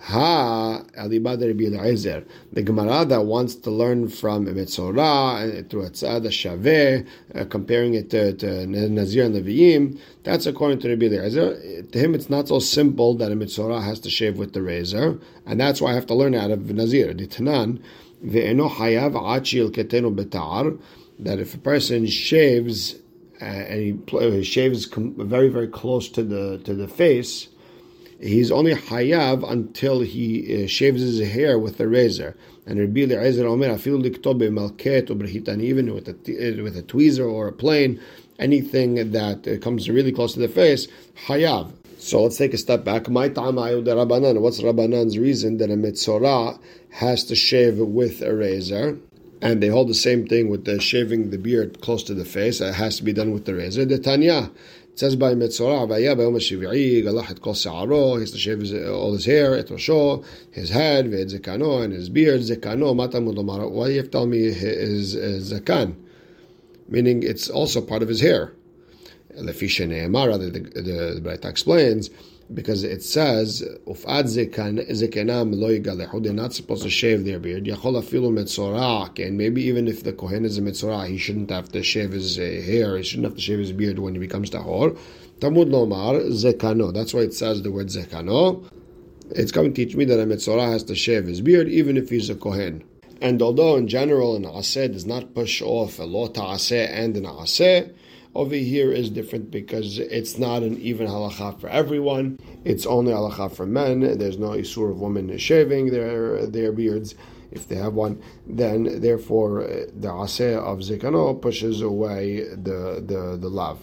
Ha 0.01 0.83
elibad 0.99 1.41
Rabbi 1.41 1.65
Eliezer. 1.65 2.25
The 2.53 2.63
Gemara 2.63 3.07
that 3.07 3.25
wants 3.25 3.55
to 3.55 3.71
learn 3.71 4.09
from 4.09 4.45
mitzorah 4.45 5.71
through 5.71 5.89
Atzad 5.89 6.27
Shaveh, 6.27 7.07
uh, 7.35 7.45
comparing 7.47 7.95
it 7.95 8.11
to, 8.11 8.35
to 8.35 8.67
Nazir 8.67 9.25
and 9.25 9.35
Leviim, 9.35 9.99
that's 10.23 10.45
according 10.45 10.81
to 10.81 10.91
Rabbi 10.91 11.07
Eliezer. 11.07 11.83
To 11.85 11.99
him, 11.99 12.15
it's 12.15 12.29
not 12.29 12.49
so 12.49 12.59
simple 12.59 13.15
that 13.15 13.33
a 13.33 13.35
mitzorah 13.35 13.83
has 13.83 13.99
to 14.01 14.11
shave 14.11 14.37
with 14.37 14.53
the 14.53 14.61
razor, 14.61 15.19
and 15.47 15.59
that's 15.59 15.81
why 15.81 15.93
I 15.93 15.95
have 15.95 16.07
to 16.07 16.15
learn 16.15 16.35
out 16.35 16.51
of 16.51 16.71
Nazir. 16.71 17.15
The 17.15 17.27
Tanan 17.27 17.83
ve'eno 18.25 18.71
hayav 18.71 19.13
achil 19.13 19.71
ketenu 19.71 20.15
betar, 20.15 20.79
that 21.19 21.39
if 21.39 21.55
a 21.55 21.59
person 21.59 22.07
shaves 22.07 22.97
uh, 23.41 23.45
and 23.45 24.09
he, 24.09 24.17
uh, 24.17 24.43
shaves 24.43 24.87
very 24.87 25.49
very 25.49 25.69
close 25.69 26.09
to 26.09 26.23
the 26.23 26.59
to 26.65 26.75
the 26.75 26.89
face, 26.89 27.49
he's 28.21 28.51
only 28.51 28.75
hayav 28.75 29.49
until 29.51 30.01
he 30.01 30.65
uh, 30.65 30.67
shaves 30.67 31.01
his 31.01 31.21
hair 31.29 31.59
with 31.59 31.79
a 31.81 31.89
razor. 31.89 32.37
And 32.67 32.81
Rabbi 32.81 33.01
Eliezer 33.01 33.47
Omer 33.47 33.69
malket 33.77 35.11
or 35.11 35.61
even 35.61 35.95
with 35.95 36.09
a 36.09 36.63
with 36.63 36.77
a 36.79 36.83
tweezer 36.83 37.31
or 37.31 37.49
a 37.49 37.53
plane, 37.53 38.01
anything 38.39 39.13
that 39.13 39.61
comes 39.61 39.91
really 39.91 40.13
close 40.13 40.33
to 40.35 40.41
the 40.41 40.49
face, 40.49 40.89
hayav. 41.27 41.73
So 42.00 42.24
let's 42.24 42.38
take 42.38 42.54
a 42.54 42.58
step 42.58 42.86
back. 42.86 43.10
My 43.10 43.30
Rabbanan. 43.30 44.40
What's 44.40 44.62
Rabbanan's 44.62 45.18
reason 45.18 45.58
that 45.58 45.70
a 45.70 45.76
mitzorah 45.76 46.60
has 46.92 47.26
to 47.26 47.36
shave 47.36 47.78
with 47.78 48.22
a 48.22 48.34
razor? 48.34 48.98
And 49.42 49.62
they 49.62 49.68
hold 49.68 49.90
the 49.90 49.94
same 49.94 50.26
thing 50.26 50.50
with 50.50 50.66
the 50.66 50.80
shaving 50.80 51.30
the 51.30 51.38
beard 51.38 51.82
close 51.82 52.04
to 52.04 52.14
the 52.14 52.26
face. 52.26 52.62
It 52.62 52.74
has 52.76 52.98
to 52.98 53.04
be 53.04 53.14
done 53.14 53.32
with 53.32 53.46
the 53.46 53.56
razor. 53.56 53.86
The 53.86 54.00
Tanya. 54.00 54.50
It 54.92 55.00
says 55.00 55.16
by 55.16 55.34
Metzorah, 55.34 55.88
והיה 55.88 56.16
ביום 56.16 56.36
השביעי, 56.36 57.02
גלח 57.02 57.32
את 57.32 57.40
כל 57.40 57.54
שערו, 57.54 58.18
he 58.18 58.22
has 58.22 58.32
to 58.32 58.38
shave 58.38 58.60
his, 58.60 58.74
all 58.74 59.14
his 59.14 59.26
hair, 59.26 59.60
את 59.60 59.72
ראשו, 59.72 60.24
his 60.54 60.70
head, 60.72 61.06
ואת 61.12 61.30
זקנו, 61.30 61.84
and 61.84 61.94
his 61.94 62.10
beard, 62.10 62.42
זקנו, 62.42 62.94
מה 62.94 63.08
תלמוד 63.08 63.36
לומר? 63.36 63.70
Why 63.70 63.88
do 63.88 63.94
you 63.94 64.02
have 64.02 64.08
to 64.08 64.12
tell 64.12 64.26
me 64.26 64.52
his, 64.52 65.14
his 65.14 65.54
zakan? 65.54 65.94
Meaning 66.90 67.24
it's 67.24 67.50
also 67.50 67.80
part 67.82 68.02
of 68.02 68.10
his 68.10 68.20
hair. 68.20 68.52
Lefisha 69.39 69.87
Ne'emara 69.89 70.39
that 70.39 70.53
the, 70.53 70.61
the, 70.61 71.21
the 71.21 71.21
Breta 71.21 71.47
explains, 71.47 72.11
because 72.53 72.85
it 72.85 73.03
says 73.03 73.63
ufad 73.87 74.25
zekenam 74.25 75.55
lo 75.55 75.69
yigalehu. 75.71 76.23
They're 76.23 76.33
not 76.33 76.53
supposed 76.53 76.83
to 76.83 76.91
shave 76.91 77.25
their 77.25 77.39
beard. 77.39 77.65
Yachol 77.65 78.03
afilu 78.03 78.31
metzorach, 78.33 79.25
and 79.25 79.39
maybe 79.39 79.63
even 79.65 79.89
if 79.89 80.03
the 80.03 80.13
kohen 80.13 80.45
is 80.45 80.59
a 80.59 80.63
metzorach, 80.63 81.09
he 81.09 81.19
shouldn't 81.19 81.51
have 81.51 81.71
to 81.73 81.83
shave 81.83 82.13
his 82.13 82.39
uh, 82.39 82.43
hair. 82.43 82.97
He 82.97 83.03
shouldn't 83.03 83.27
have 83.27 83.37
to 83.37 83.41
shave 83.41 83.59
his 83.59 83.73
beard 83.73 83.99
when 83.99 84.15
he 84.15 84.21
becomes 84.21 84.51
tahor. 84.51 84.99
Tamud 85.41 85.71
lomar 85.71 86.21
zekano. 86.31 86.93
That's 86.93 87.15
why 87.15 87.21
it 87.21 87.35
says 87.35 87.63
the 87.63 87.73
word 87.73 87.89
zekano. 87.89 88.65
It's 89.31 89.51
coming 89.51 89.73
to 89.73 89.85
teach 89.85 89.97
me 89.97 90.05
that 90.05 90.21
a 90.21 90.27
metzorah 90.27 90.71
has 90.71 90.85
to 90.85 90.95
shave 90.95 91.27
his 91.27 91.41
beard 91.41 91.69
even 91.69 91.97
if 91.97 92.11
he's 92.11 92.29
a 92.29 92.35
kohen. 92.35 92.85
And 93.23 93.41
although 93.41 93.77
in 93.77 93.89
general 93.89 94.37
an 94.37 94.45
aseh 94.45 94.93
does 94.93 95.07
not 95.07 95.35
push 95.35 95.63
off 95.63 95.99
a 95.99 96.05
lota 96.05 96.41
aseh 96.41 96.91
and 96.91 97.17
an 97.17 97.25
aseh, 97.25 97.91
over 98.35 98.55
here 98.55 98.93
is 98.93 99.11
different 99.11 99.51
because 99.51 99.99
it's 99.99 100.39
not 100.39 100.63
an 100.63 100.77
even 100.79 101.07
halacha 101.07 101.61
for 101.61 101.69
everyone. 101.69 102.39
It's 102.65 102.87
only 102.87 103.13
halacha 103.13 103.55
for 103.55 103.67
men. 103.67 104.19
There's 104.19 104.39
no 104.39 104.51
isur 104.51 104.91
of 104.91 105.01
women 105.01 105.37
shaving 105.39 105.91
their 105.91 106.47
their 106.47 106.73
beards 106.73 107.15
if 107.53 107.69
they 107.69 107.77
have 107.77 107.95
one. 107.95 108.21
Then, 108.47 109.01
therefore, 109.01 109.63
uh, 109.63 109.67
the 109.95 110.09
aseh 110.09 110.57
of 110.57 110.81
zikano 110.81 111.41
pushes 111.41 111.81
away 111.81 112.41
the 112.41 113.03
the 113.07 113.39
the 113.41 113.49
lav 113.49 113.79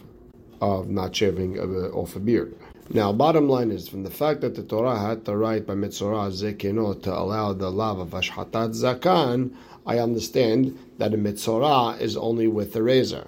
of 0.60 0.90
not 0.90 1.16
shaving 1.16 1.60
uh, 1.60 1.90
off 1.96 2.16
a 2.16 2.20
beard. 2.20 2.56
Now, 2.94 3.14
bottom 3.14 3.48
line 3.48 3.72
is 3.72 3.88
from 3.88 4.04
the 4.04 4.12
fact 4.12 4.42
that 4.42 4.56
the 4.56 4.64
Torah 4.64 5.00
had 5.00 5.24
to 5.26 5.38
write 5.38 5.66
by 5.66 5.76
mitzvah 5.76 6.30
zekino 6.30 7.02
to 7.04 7.18
allow 7.18 7.54
the 7.54 7.72
lav 7.72 8.00
of 8.00 8.10
ashhatat 8.10 8.76
zakan, 8.76 9.54
I 9.86 9.98
understand 9.98 10.78
that 10.98 11.14
a 11.14 11.18
mitzvah 11.18 11.98
is 12.02 12.18
only 12.18 12.48
with 12.48 12.74
the 12.74 12.84
razor. 12.84 13.28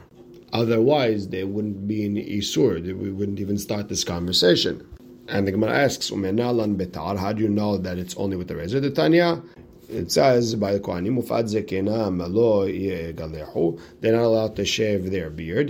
Otherwise, 0.53 1.29
there 1.29 1.47
wouldn't 1.47 1.87
be 1.87 2.05
any 2.05 2.23
isur. 2.37 2.81
We 2.95 3.11
wouldn't 3.11 3.39
even 3.39 3.57
start 3.57 3.89
this 3.89 4.03
conversation. 4.03 4.87
And 5.27 5.47
the 5.47 5.51
Gemara 5.51 5.79
asks, 5.79 6.11
betar, 6.11 7.17
how 7.17 7.33
do 7.33 7.41
you 7.41 7.49
know 7.49 7.77
that 7.77 7.97
it's 7.97 8.15
only 8.17 8.37
with 8.37 8.49
the 8.49 8.55
razor? 8.55 8.79
The 8.79 8.91
Tanya, 8.91 9.41
it 9.89 10.11
says 10.11 10.53
by 10.53 10.73
the 10.73 10.79
Kohanim. 10.79 11.15
They're 14.01 14.13
not 14.13 14.23
allowed 14.23 14.55
to 14.55 14.65
shave 14.65 15.09
their 15.09 15.29
beard. 15.31 15.69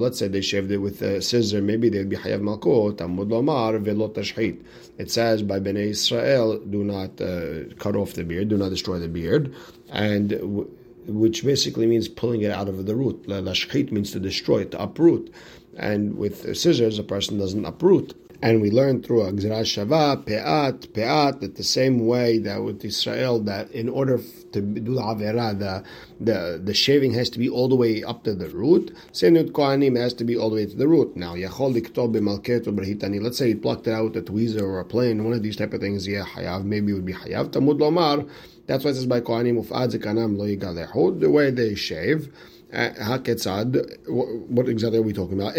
Let's 0.00 0.18
say 0.18 0.28
they 0.28 0.40
shaved 0.40 0.70
it 0.70 0.78
with 0.78 1.02
a 1.02 1.20
scissor. 1.20 1.62
Maybe 1.62 1.88
they'd 1.88 2.08
be 2.08 2.16
hayav 2.16 2.40
malkot. 2.42 2.96
Tamud 2.98 3.28
lomar 3.28 3.82
velot. 3.82 4.62
It 4.98 5.10
says 5.10 5.42
by 5.42 5.58
Bnei 5.58 5.88
Israel, 5.88 6.58
do 6.58 6.84
not 6.84 7.20
uh, 7.20 7.74
cut 7.78 7.96
off 7.96 8.12
the 8.12 8.22
beard, 8.22 8.48
do 8.48 8.56
not 8.56 8.68
destroy 8.68 8.98
the 9.00 9.08
beard, 9.08 9.52
and 9.90 10.68
which 11.06 11.44
basically 11.44 11.86
means 11.86 12.08
pulling 12.08 12.42
it 12.42 12.50
out 12.50 12.68
of 12.68 12.86
the 12.86 12.94
root. 12.94 13.26
Lashchit 13.26 13.90
means 13.92 14.12
to 14.12 14.20
destroy, 14.20 14.64
to 14.64 14.82
uproot. 14.82 15.32
And 15.76 16.16
with 16.16 16.56
scissors, 16.56 16.98
a 16.98 17.02
person 17.02 17.38
doesn't 17.38 17.64
uproot. 17.64 18.14
And 18.44 18.60
we 18.60 18.72
learned 18.72 19.06
through 19.06 19.20
Agzirah 19.20 19.62
Shava, 19.62 20.26
Pe'at, 20.26 20.88
Pe'at, 20.92 21.38
that 21.38 21.54
the 21.54 21.62
same 21.62 22.08
way 22.08 22.38
that 22.38 22.60
with 22.64 22.84
Israel, 22.84 23.38
that 23.44 23.70
in 23.70 23.88
order 23.88 24.18
to 24.50 24.60
do 24.60 24.94
the 24.94 25.00
Avera, 25.00 25.56
the, 25.56 25.84
the, 26.20 26.60
the 26.60 26.74
shaving 26.74 27.14
has 27.14 27.30
to 27.30 27.38
be 27.38 27.48
all 27.48 27.68
the 27.68 27.76
way 27.76 28.02
up 28.02 28.24
to 28.24 28.34
the 28.34 28.48
root. 28.48 28.92
Same 29.12 29.34
with 29.34 29.52
Kohanim 29.52 29.96
has 29.96 30.12
to 30.14 30.24
be 30.24 30.36
all 30.36 30.50
the 30.50 30.56
way 30.56 30.66
to 30.66 30.74
the 30.74 30.88
root. 30.88 31.16
Now, 31.16 31.34
Yachol 31.36 31.72
Liktob 31.72 32.16
Malket 32.16 32.64
Brahitani, 32.64 33.22
let's 33.22 33.38
say 33.38 33.46
he 33.46 33.54
plucked 33.54 33.86
it 33.86 33.92
out 33.92 34.12
with 34.12 34.16
a 34.16 34.32
tweezer 34.32 34.62
or 34.62 34.80
a 34.80 34.84
plane, 34.84 35.22
one 35.22 35.34
of 35.34 35.44
these 35.44 35.54
type 35.54 35.72
of 35.72 35.80
things, 35.80 36.08
yeah, 36.08 36.24
Hayav, 36.24 36.64
maybe 36.64 36.90
it 36.90 36.96
would 36.96 37.06
be 37.06 37.14
Hayav. 37.14 37.50
Tamud 37.50 37.78
Lomar, 37.78 38.28
that's 38.66 38.84
why 38.84 38.90
it 38.90 38.94
says 38.94 39.06
by 39.06 39.20
Kohanim, 39.20 39.64
Zikanam 39.64 40.36
Lo 40.36 40.46
Yigalehu, 40.46 41.20
the 41.20 41.30
way 41.30 41.52
they 41.52 41.76
shave. 41.76 42.28
What 42.72 44.68
exactly 44.68 44.98
are 44.98 45.02
we 45.02 45.12
talking 45.12 45.38
about? 45.38 45.54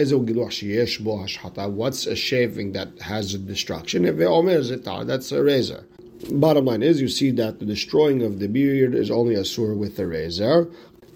What's 1.71 2.05
a 2.07 2.15
shaving 2.15 2.71
that 2.71 2.99
has 3.01 3.33
a 3.35 3.37
destruction? 3.37 4.03
That's 4.03 5.31
a 5.31 5.43
razor. 5.43 5.85
Bottom 6.31 6.65
line 6.65 6.81
is, 6.81 7.01
you 7.01 7.07
see 7.09 7.31
that 7.31 7.59
the 7.59 7.65
destroying 7.65 8.23
of 8.23 8.39
the 8.39 8.47
beard 8.47 8.95
is 8.95 9.11
only 9.11 9.35
a 9.35 9.45
sur 9.45 9.75
with 9.75 9.97
the 9.97 10.07
razor. 10.07 10.71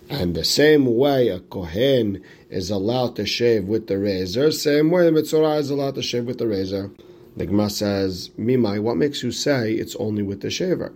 And 0.10 0.36
the 0.36 0.44
same 0.44 0.86
way 0.96 1.30
a 1.30 1.40
Kohen 1.40 2.24
is 2.50 2.70
allowed 2.70 3.16
to 3.18 3.26
shave 3.26 3.66
with 3.66 3.88
the 3.88 3.98
razor, 3.98 4.52
same 4.52 4.90
way 4.90 5.04
the 5.04 5.12
Mitzorah 5.12 5.60
is 5.60 5.70
allowed 5.70 5.96
to 5.96 6.02
shave 6.02 6.26
with 6.26 6.38
the 6.38 6.48
razor. 6.48 6.92
The 7.38 7.46
Gemara 7.46 7.70
says, 7.70 8.32
Mimai, 8.40 8.80
what 8.80 8.98
makes 8.98 9.22
you 9.22 9.32
say 9.32 9.74
it's 9.74 9.96
only 9.98 10.24
with 10.24 10.42
the 10.42 10.50
shaver? 10.50 10.92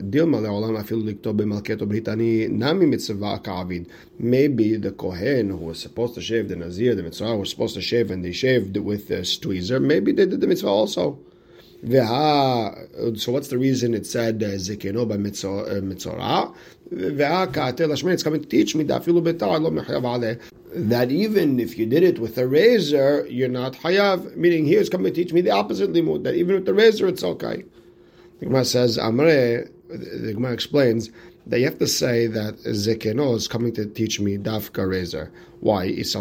Maybe 4.19 4.75
the 4.75 4.91
Kohen 4.97 5.49
who 5.51 5.57
was 5.57 5.79
supposed 5.79 6.15
to 6.15 6.21
shave 6.21 6.49
the 6.49 6.55
Nazir, 6.55 6.95
the 6.95 7.03
Mitzvah 7.03 7.37
was 7.37 7.51
supposed 7.51 7.75
to 7.75 7.81
shave, 7.81 8.09
and 8.09 8.25
they 8.25 8.31
shaved 8.31 8.75
with 8.75 9.07
the 9.07 9.17
tweezer, 9.17 9.79
maybe 9.79 10.11
they 10.11 10.25
did 10.25 10.41
the 10.41 10.47
Mitzvah 10.47 10.67
also. 10.67 11.19
So 11.83 13.31
what's 13.31 13.49
the 13.49 13.59
reason 13.59 13.93
it 13.93 14.07
said 14.07 14.39
Zikino 14.39 15.07
by 15.07 15.17
Mitzorah? 15.17 16.53
It's 18.13 18.23
coming 18.23 18.41
to 18.41 18.47
teach 18.47 18.75
me 18.75 18.83
that 18.85 19.03
even 20.73 21.59
if 21.59 21.77
you 21.77 21.85
did 21.85 22.03
it 22.03 22.19
with 22.19 22.37
a 22.37 22.47
razor, 22.47 23.25
you're 23.29 23.49
not 23.49 23.73
hayav. 23.73 24.35
Meaning 24.35 24.65
here 24.65 24.79
it's 24.79 24.89
coming 24.89 25.13
to 25.13 25.23
teach 25.23 25.33
me 25.33 25.41
the 25.41 25.51
opposite 25.51 25.91
limud, 25.93 26.23
that 26.23 26.35
even 26.35 26.55
with 26.55 26.65
the 26.65 26.73
razor 26.73 27.07
it's 27.07 27.23
okay. 27.23 27.63
The 28.39 28.45
Gemara 28.45 28.65
says, 28.65 28.97
Amre, 28.97 29.69
the 29.89 30.33
Gemara 30.33 30.53
explains, 30.53 31.09
that 31.47 31.59
you 31.59 31.65
have 31.65 31.79
to 31.79 31.87
say 31.87 32.27
that 32.27 32.55
Zekeno 32.57 33.35
is 33.35 33.47
coming 33.47 33.73
to 33.73 33.85
teach 33.85 34.19
me 34.19 34.37
Dafka 34.37 34.87
Razor. 34.87 35.31
Why? 35.59 35.85
If 35.85 36.13
you 36.13 36.19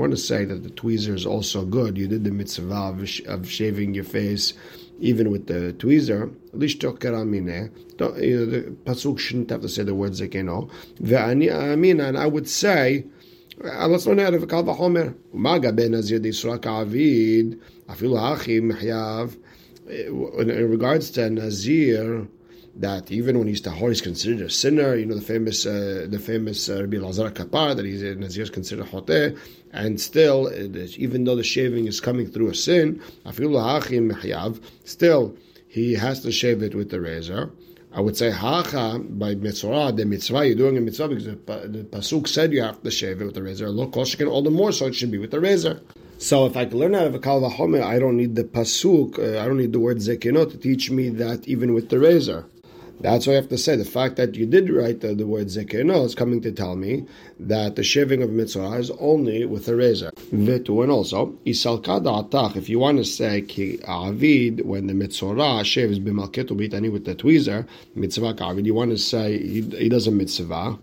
want 0.00 0.12
to 0.12 0.16
say 0.16 0.44
that 0.44 0.62
the 0.62 0.70
tweezer 0.70 1.14
is 1.14 1.26
also 1.26 1.64
good, 1.64 1.98
you 1.98 2.06
did 2.08 2.22
the 2.24 2.30
mitzvah 2.30 2.96
of 3.26 3.48
shaving 3.50 3.94
your 3.94 4.04
face 4.04 4.52
even 4.98 5.30
with 5.30 5.46
the 5.46 5.74
tweezer, 5.78 6.32
the 6.52 6.66
pasuk 8.84 9.18
shouldn't 9.18 9.50
have 9.50 9.60
to 9.60 9.68
say 9.68 9.82
the 9.82 9.94
word 9.94 10.12
zekeno. 10.12 10.70
And 11.00 12.18
I 12.18 12.26
would 12.26 12.48
say. 12.48 13.04
Umaga 13.58 15.74
ben 15.74 15.92
Nazir 15.92 16.18
de 16.18 16.28
Yisra 16.28 16.60
Ka'avid, 16.60 17.58
afilu 17.88 18.18
hachim 18.18 18.70
in 19.88 20.70
regards 20.70 21.10
to 21.12 21.30
Nazir, 21.30 22.28
that 22.80 23.10
even 23.10 23.38
when 23.38 23.48
he's 23.48 23.60
tahor, 23.62 23.88
he's 23.88 24.00
considered 24.00 24.42
a 24.42 24.50
sinner. 24.50 24.94
You 24.94 25.06
know 25.06 25.14
the 25.14 25.20
famous, 25.20 25.66
uh, 25.66 26.06
the 26.08 26.18
famous 26.18 26.68
uh, 26.68 26.82
Rabbi 26.82 26.98
Lazar 26.98 27.30
Kapar 27.30 27.74
that 27.76 27.84
he's 27.84 28.02
in 28.02 28.20
Nazir 28.20 28.42
is 28.42 28.50
considered 28.50 28.86
hoteh, 28.86 29.38
and 29.72 30.00
still, 30.00 30.52
even 30.98 31.24
though 31.24 31.36
the 31.36 31.44
shaving 31.44 31.86
is 31.86 32.00
coming 32.00 32.26
through 32.26 32.50
a 32.50 32.54
sin, 32.54 33.00
still 34.84 35.36
he 35.68 35.94
has 35.94 36.20
to 36.20 36.32
shave 36.32 36.62
it 36.62 36.74
with 36.74 36.90
the 36.90 37.00
razor. 37.00 37.50
I 37.92 38.00
would 38.00 38.16
say 38.16 38.30
hacha 38.30 38.98
by 38.98 39.34
mitzvah, 39.36 39.92
the 39.96 40.04
mitzvah 40.04 40.46
you're 40.46 40.54
doing 40.54 40.76
a 40.76 40.82
mitzvah 40.82 41.08
because 41.08 41.24
the, 41.24 41.86
pasuk 41.90 42.28
said 42.28 42.52
you 42.52 42.62
have 42.62 42.82
to 42.82 42.90
shave 42.90 43.22
it 43.22 43.24
with 43.24 43.34
the 43.34 43.42
razor. 43.42 43.70
Look, 43.70 43.92
koshikin 43.92 44.30
all 44.30 44.42
the 44.42 44.50
more, 44.50 44.70
so 44.72 44.86
it 44.86 44.94
should 44.94 45.10
be 45.10 45.16
with 45.16 45.30
the 45.30 45.40
razor. 45.40 45.80
So 46.18 46.46
if 46.46 46.56
I 46.56 46.66
can 46.66 46.78
learn 46.78 46.94
out 46.94 47.06
of 47.06 47.14
a 47.14 47.18
kal 47.18 47.44
I 47.44 47.98
don't 47.98 48.16
need 48.16 48.34
the 48.34 48.44
pasuk, 48.44 49.18
uh, 49.18 49.42
I 49.42 49.46
don't 49.46 49.58
need 49.58 49.72
the 49.72 49.78
word 49.78 49.98
zekinot 49.98 50.50
to 50.50 50.58
teach 50.58 50.90
me 50.90 51.08
that 51.10 51.46
even 51.48 51.72
with 51.74 51.88
the 51.88 51.98
razor. 51.98 52.46
That's 53.00 53.26
what 53.26 53.34
I 53.34 53.36
have 53.36 53.48
to 53.50 53.58
say. 53.58 53.76
The 53.76 53.84
fact 53.84 54.16
that 54.16 54.36
you 54.36 54.46
did 54.46 54.70
write 54.70 55.00
the, 55.00 55.14
the 55.14 55.26
word 55.26 55.48
zekeno 55.48 56.04
is 56.06 56.14
coming 56.14 56.40
to 56.40 56.50
tell 56.50 56.76
me 56.76 57.04
that 57.38 57.76
the 57.76 57.82
shaving 57.82 58.22
of 58.22 58.30
mitzvah 58.30 58.72
is 58.74 58.90
only 58.98 59.44
with 59.44 59.68
a 59.68 59.76
razor. 59.76 60.12
Vitu, 60.32 60.82
and 60.82 60.90
also, 60.90 61.32
atach, 61.44 62.56
if 62.56 62.70
you 62.70 62.78
want 62.78 62.96
to 62.98 63.04
say 63.04 63.42
ki 63.42 63.80
avid, 63.86 64.64
when 64.64 64.86
the 64.86 64.94
mitzvah 64.94 65.62
shaves 65.62 65.98
b'malketu 65.98 66.52
bitani 66.52 66.90
with 66.90 67.04
the 67.04 67.14
tweezer, 67.14 67.66
mitzvah 67.94 68.34
avid, 68.40 68.64
you 68.64 68.74
want 68.74 68.90
to 68.90 68.98
say 68.98 69.38
he, 69.38 69.60
he 69.60 69.88
does 69.90 70.06
a 70.06 70.10
mitzvah, 70.10 70.78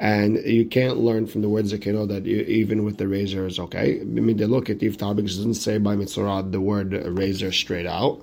and 0.00 0.38
you 0.38 0.66
can't 0.66 0.98
learn 0.98 1.24
from 1.24 1.42
the 1.42 1.48
word 1.48 1.66
zekeno 1.66 2.08
that 2.08 2.26
you, 2.26 2.40
even 2.40 2.82
with 2.82 2.98
the 2.98 3.06
razor 3.06 3.46
is 3.46 3.60
okay. 3.60 4.00
I 4.00 4.04
mean, 4.04 4.36
they 4.38 4.46
look 4.46 4.68
at 4.70 4.80
the 4.80 4.90
Tabik 4.90 5.26
doesn't 5.26 5.54
say 5.54 5.78
by 5.78 5.94
mitzvah 5.94 6.46
the 6.50 6.60
word 6.60 6.92
razor 6.92 7.52
straight 7.52 7.86
out, 7.86 8.20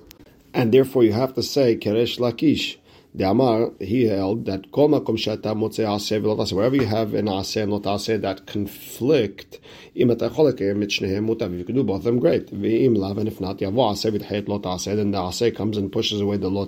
and 0.52 0.70
therefore 0.70 1.02
you 1.02 1.14
have 1.14 1.32
to 1.34 1.42
say 1.42 1.76
k'Reish 1.76 2.18
Lakish 2.18 2.76
The 3.14 3.28
Amar, 3.28 3.72
he 3.78 4.04
held 4.04 4.46
that 4.46 4.72
Wherever 4.72 6.76
you 6.76 6.86
have 6.86 7.12
an 7.12 7.26
aseh 7.26 7.62
and 7.62 7.70
lo 7.70 7.78
that 7.78 8.46
conflict. 8.46 9.60
You 9.92 10.06
can 10.06 11.74
do 11.74 11.84
both 11.84 11.98
of 11.98 12.04
them, 12.04 12.18
great. 12.18 12.50
And 12.52 13.28
if 13.28 13.38
not, 13.38 13.58
yavo 13.58 13.92
aseh 13.92 14.16
v'tchet 14.16 14.48
lo 14.48 14.58
then 14.58 15.10
the 15.10 15.18
aseh 15.18 15.54
comes 15.54 15.76
and 15.76 15.92
pushes 15.92 16.22
away 16.22 16.38
the 16.38 16.48
lo 16.48 16.66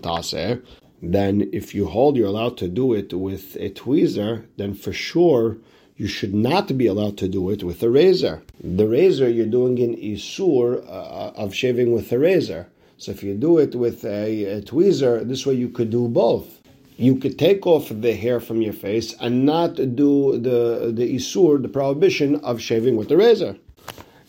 Then, 1.02 1.48
if 1.52 1.74
you 1.74 1.86
hold, 1.86 2.18
you're 2.18 2.26
allowed 2.26 2.58
to 2.58 2.68
do 2.68 2.92
it 2.92 3.14
with 3.14 3.56
a 3.56 3.70
tweezer. 3.70 4.44
Then 4.58 4.74
for 4.74 4.92
sure 4.92 5.56
you 5.96 6.08
should 6.08 6.34
not 6.34 6.76
be 6.76 6.86
allowed 6.86 7.16
to 7.18 7.28
do 7.28 7.50
it 7.50 7.62
with 7.62 7.80
a 7.82 7.88
razor. 7.88 8.42
The 8.62 8.86
razor 8.86 9.30
you're 9.30 9.46
doing 9.46 9.78
in 9.78 9.96
isur 9.96 10.84
uh, 10.86 11.32
of 11.36 11.54
shaving 11.54 11.92
with 11.92 12.12
a 12.12 12.18
razor. 12.18 12.68
So 13.04 13.12
if 13.12 13.23
you 13.23 13.34
do 13.34 13.58
it 13.58 13.75
with 13.75 14.02
a, 14.06 14.44
a 14.44 14.62
tweezer, 14.62 15.28
this 15.28 15.44
way 15.44 15.52
you 15.52 15.68
could 15.68 15.90
do 15.90 16.08
both. 16.08 16.62
You 16.96 17.16
could 17.16 17.38
take 17.38 17.66
off 17.66 17.90
the 17.90 18.14
hair 18.14 18.40
from 18.40 18.62
your 18.62 18.73
face 18.73 19.14
and 19.20 19.44
not 19.44 19.75
do 19.75 20.38
the 20.38 20.90
the 20.90 21.14
isur, 21.14 21.61
the 21.61 21.68
prohibition 21.68 22.37
of 22.37 22.62
shaving 22.62 22.96
with 22.96 23.11
the 23.11 23.18
razor. 23.18 23.58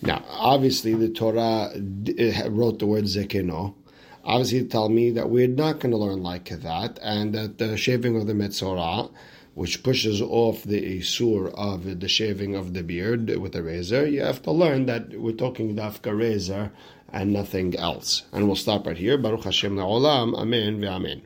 Now, 0.02 0.26
obviously, 0.28 0.94
the 0.94 1.08
Torah 1.08 1.72
eh, 2.18 2.48
wrote 2.50 2.80
the 2.80 2.86
word 2.86 3.06
zekeno. 3.06 3.76
Obviously, 4.26 4.66
tell 4.66 4.90
me 4.90 5.10
that 5.12 5.30
we're 5.30 5.56
not 5.64 5.80
going 5.80 5.92
to 5.92 5.98
learn 6.06 6.22
like 6.22 6.50
that, 6.50 7.00
and 7.02 7.34
that 7.34 7.60
the 7.60 7.78
shaving 7.78 8.18
of 8.18 8.28
the 8.28 8.34
metzorah, 8.34 9.10
which 9.54 9.84
pushes 9.84 10.22
off 10.22 10.64
the 10.64 10.82
isur 11.00 11.54
of 11.56 12.02
the 12.02 12.10
shaving 12.10 12.56
of 12.56 12.74
the 12.74 12.84
beard 12.84 13.30
with 13.38 13.56
a 13.56 13.64
razor, 13.64 14.06
you 14.06 14.22
have 14.22 14.42
to 14.42 14.52
learn 14.52 14.86
that 14.88 15.18
we're 15.18 15.42
talking 15.46 15.78
dafka 15.78 16.12
razor 16.18 16.74
and 17.16 17.32
nothing 17.32 17.76
else. 17.78 18.24
And 18.34 18.46
we'll 18.46 18.58
stop 18.58 18.86
right 18.86 18.98
here. 18.98 19.18
Baruch 19.18 19.46
Hashem 19.46 19.78
la'olam. 19.78 20.36
Amen 20.38 20.82
ve'amen. 20.82 21.22